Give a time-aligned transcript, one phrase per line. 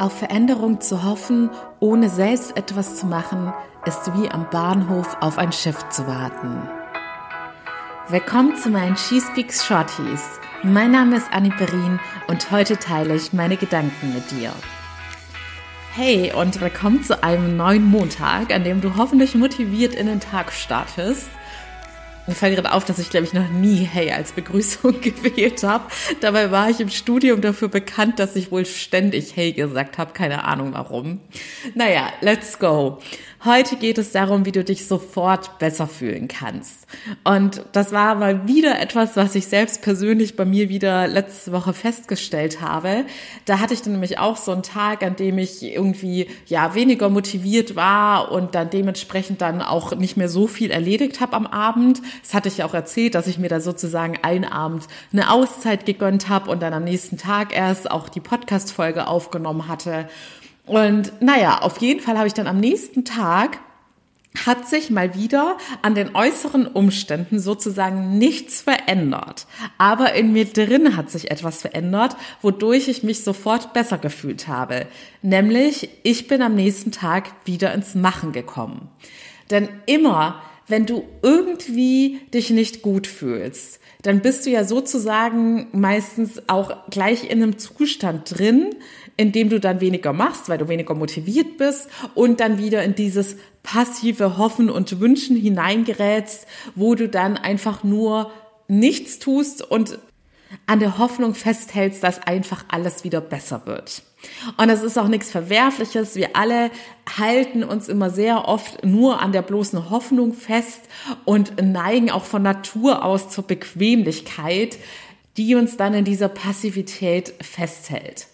[0.00, 3.52] Auf Veränderung zu hoffen, ohne selbst etwas zu machen,
[3.84, 6.62] ist wie am Bahnhof auf ein Schiff zu warten.
[8.08, 10.22] Willkommen zu meinen She Speaks Shorties.
[10.62, 11.98] Mein Name ist Annie Berin
[12.28, 14.52] und heute teile ich meine Gedanken mit dir.
[15.94, 20.52] Hey und willkommen zu einem neuen Montag, an dem du hoffentlich motiviert in den Tag
[20.52, 21.28] startest.
[22.28, 25.84] Mir fällt gerade auf, dass ich, glaube ich, noch nie Hey als Begrüßung gewählt habe.
[26.20, 30.12] Dabei war ich im Studium dafür bekannt, dass ich wohl ständig Hey gesagt habe.
[30.12, 31.20] Keine Ahnung warum.
[31.74, 32.98] Naja, let's go.
[33.44, 36.88] Heute geht es darum, wie du dich sofort besser fühlen kannst.
[37.22, 41.72] Und das war mal wieder etwas, was ich selbst persönlich bei mir wieder letzte Woche
[41.72, 43.04] festgestellt habe.
[43.44, 47.10] Da hatte ich dann nämlich auch so einen Tag, an dem ich irgendwie ja weniger
[47.10, 52.02] motiviert war und dann dementsprechend dann auch nicht mehr so viel erledigt habe am Abend.
[52.22, 55.86] Das hatte ich ja auch erzählt, dass ich mir da sozusagen einen Abend eine Auszeit
[55.86, 60.08] gegönnt habe und dann am nächsten Tag erst auch die Podcast-Folge aufgenommen hatte.
[60.68, 63.58] Und naja, auf jeden Fall habe ich dann am nächsten Tag
[64.46, 69.46] hat sich mal wieder an den äußeren Umständen sozusagen nichts verändert.
[69.78, 74.86] Aber in mir drin hat sich etwas verändert, wodurch ich mich sofort besser gefühlt habe.
[75.22, 78.88] Nämlich, ich bin am nächsten Tag wieder ins Machen gekommen.
[79.50, 86.48] Denn immer, wenn du irgendwie dich nicht gut fühlst, dann bist du ja sozusagen meistens
[86.48, 88.76] auch gleich in einem Zustand drin,
[89.18, 93.36] indem du dann weniger machst, weil du weniger motiviert bist und dann wieder in dieses
[93.62, 98.30] passive Hoffen und Wünschen hineingerätst, wo du dann einfach nur
[98.68, 99.98] nichts tust und
[100.66, 104.02] an der Hoffnung festhältst, dass einfach alles wieder besser wird.
[104.56, 106.14] Und es ist auch nichts Verwerfliches.
[106.14, 106.70] Wir alle
[107.18, 110.80] halten uns immer sehr oft nur an der bloßen Hoffnung fest
[111.24, 114.78] und neigen auch von Natur aus zur Bequemlichkeit,
[115.36, 118.28] die uns dann in dieser Passivität festhält.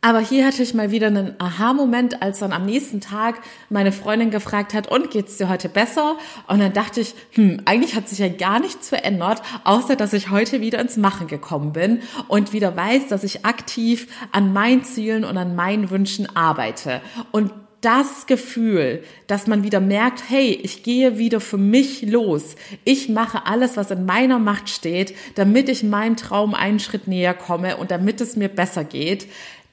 [0.00, 4.30] Aber hier hatte ich mal wieder einen Aha-Moment, als dann am nächsten Tag meine Freundin
[4.30, 6.16] gefragt hat, und geht's dir heute besser?
[6.46, 10.30] Und dann dachte ich, hm, eigentlich hat sich ja gar nichts verändert, außer dass ich
[10.30, 15.24] heute wieder ins Machen gekommen bin und wieder weiß, dass ich aktiv an meinen Zielen
[15.24, 17.00] und an meinen Wünschen arbeite.
[17.32, 22.56] Und das Gefühl, dass man wieder merkt, hey, ich gehe wieder für mich los.
[22.84, 27.34] Ich mache alles, was in meiner Macht steht, damit ich meinem Traum einen Schritt näher
[27.34, 29.28] komme und damit es mir besser geht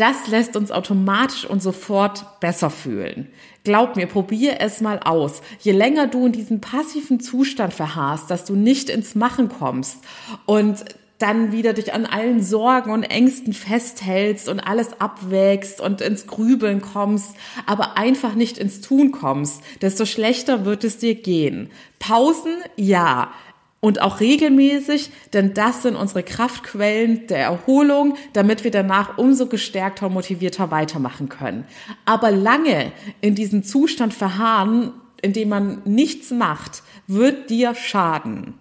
[0.00, 3.28] das lässt uns automatisch und sofort besser fühlen.
[3.64, 5.42] Glaub mir, probier es mal aus.
[5.58, 9.98] Je länger du in diesem passiven Zustand verharrst, dass du nicht ins Machen kommst
[10.46, 10.84] und
[11.18, 16.80] dann wieder dich an allen Sorgen und Ängsten festhältst und alles abwägst und ins Grübeln
[16.80, 17.36] kommst,
[17.66, 21.70] aber einfach nicht ins Tun kommst, desto schlechter wird es dir gehen.
[21.98, 23.32] Pausen, ja
[23.80, 30.06] und auch regelmäßig, denn das sind unsere Kraftquellen der Erholung, damit wir danach umso gestärkter
[30.06, 31.64] und motivierter weitermachen können.
[32.04, 32.92] Aber lange
[33.22, 34.92] in diesem Zustand verharren,
[35.22, 38.54] in dem man nichts macht, wird dir schaden.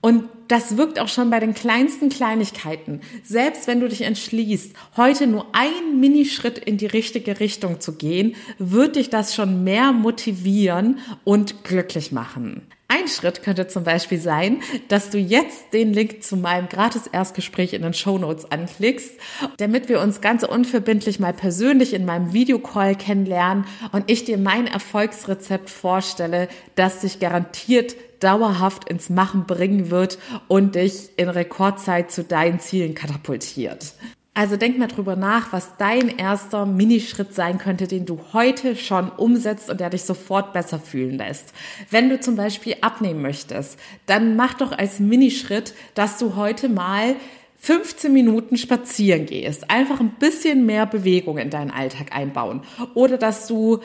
[0.00, 3.00] Und das wirkt auch schon bei den kleinsten Kleinigkeiten.
[3.24, 8.36] Selbst wenn du dich entschließt, heute nur einen Minischritt in die richtige Richtung zu gehen,
[8.58, 12.62] wird dich das schon mehr motivieren und glücklich machen.
[13.08, 17.80] Ein Schritt könnte zum Beispiel sein, dass du jetzt den Link zu meinem Gratis-Erstgespräch in
[17.80, 19.12] den Show Notes anklickst,
[19.56, 24.66] damit wir uns ganz unverbindlich mal persönlich in meinem Videocall kennenlernen und ich dir mein
[24.66, 32.24] Erfolgsrezept vorstelle, das dich garantiert dauerhaft ins Machen bringen wird und dich in Rekordzeit zu
[32.24, 33.94] deinen Zielen katapultiert.
[34.38, 39.10] Also denk mal drüber nach, was dein erster Minischritt sein könnte, den du heute schon
[39.10, 41.52] umsetzt und der dich sofort besser fühlen lässt.
[41.90, 47.16] Wenn du zum Beispiel abnehmen möchtest, dann mach doch als Minischritt, dass du heute mal
[47.56, 49.72] 15 Minuten spazieren gehst.
[49.72, 52.62] Einfach ein bisschen mehr Bewegung in deinen Alltag einbauen.
[52.94, 53.80] Oder dass du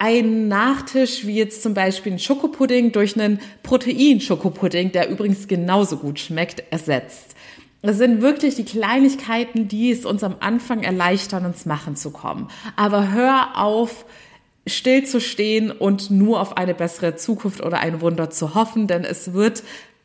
[0.00, 6.18] einen Nachtisch, wie jetzt zum Beispiel ein Schokopudding, durch einen Protein-Schokopudding, der übrigens genauso gut
[6.18, 7.36] schmeckt, ersetzt.
[7.86, 12.48] Es sind wirklich die Kleinigkeiten, die es uns am Anfang erleichtern, ins Machen zu kommen.
[12.76, 14.06] Aber hör auf,
[14.66, 19.04] still zu stehen und nur auf eine bessere Zukunft oder ein Wunder zu hoffen, denn
[19.04, 19.62] es wird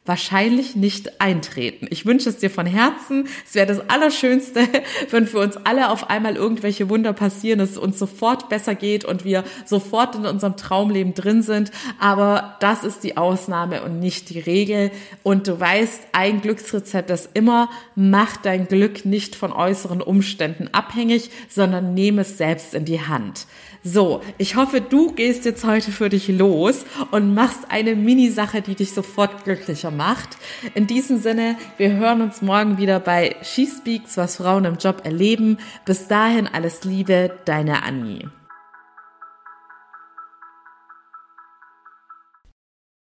[0.10, 1.88] wahrscheinlich nicht eintreten.
[1.92, 3.28] Ich wünsche es dir von Herzen.
[3.48, 4.68] Es wäre das Allerschönste,
[5.12, 9.24] wenn für uns alle auf einmal irgendwelche Wunder passieren, es uns sofort besser geht und
[9.24, 11.72] wir sofort in unserem Traumleben drin sind.
[12.00, 14.92] Aber das ist die Ausnahme und nicht die Regel.
[15.22, 21.30] Und du weißt, ein Glücksrezept ist immer, mach dein Glück nicht von äußeren Umständen abhängig,
[21.50, 23.46] sondern nehme es selbst in die Hand.
[23.82, 28.76] So, ich hoffe, du gehst jetzt heute für dich los und machst eine Mini-Sache, die
[28.76, 30.38] dich sofort glücklicher macht macht.
[30.76, 35.02] In diesem Sinne, wir hören uns morgen wieder bei She Speaks, was Frauen im Job
[35.04, 35.58] erleben.
[35.84, 38.32] Bis dahin alles Liebe, deine Annie.